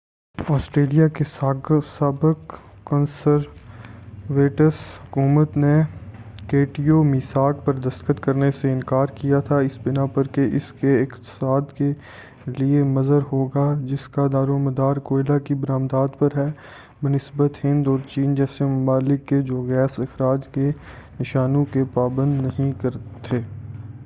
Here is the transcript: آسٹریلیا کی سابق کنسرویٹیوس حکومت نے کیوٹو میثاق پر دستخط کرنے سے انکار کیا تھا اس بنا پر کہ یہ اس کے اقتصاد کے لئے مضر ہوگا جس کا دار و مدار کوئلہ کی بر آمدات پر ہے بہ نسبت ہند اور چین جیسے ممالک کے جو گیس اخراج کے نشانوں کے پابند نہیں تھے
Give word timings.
آسٹریلیا 0.37 1.07
کی 1.07 1.23
سابق 1.23 2.53
کنسرویٹیوس 2.85 4.79
حکومت 5.03 5.57
نے 5.57 5.75
کیوٹو 6.47 7.03
میثاق 7.03 7.55
پر 7.65 7.73
دستخط 7.73 8.19
کرنے 8.19 8.49
سے 8.51 8.71
انکار 8.71 9.07
کیا 9.15 9.39
تھا 9.39 9.57
اس 9.57 9.79
بنا 9.83 10.05
پر 10.05 10.23
کہ 10.27 10.41
یہ 10.41 10.55
اس 10.55 10.73
کے 10.73 10.91
اقتصاد 11.01 11.61
کے 11.77 11.89
لئے 12.47 12.83
مضر 12.83 13.19
ہوگا 13.31 13.73
جس 13.83 14.07
کا 14.07 14.27
دار 14.33 14.47
و 14.47 14.57
مدار 14.57 14.95
کوئلہ 15.03 15.37
کی 15.39 15.53
بر 15.53 15.69
آمدات 15.69 16.19
پر 16.19 16.29
ہے 16.37 16.51
بہ 17.03 17.09
نسبت 17.09 17.51
ہند 17.65 17.87
اور 17.87 17.99
چین 18.07 18.35
جیسے 18.35 18.65
ممالک 18.65 19.19
کے 19.27 19.41
جو 19.41 19.57
گیس 19.61 19.99
اخراج 19.99 20.47
کے 20.47 20.71
نشانوں 21.19 21.65
کے 21.65 21.83
پابند 21.93 22.41
نہیں 22.41 22.71
تھے 23.23 23.39